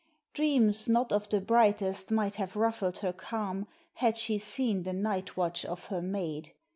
[0.33, 5.37] Dreams not of the brightest might have ruffled her calm had she seen the night
[5.37, 6.55] watch of her maid.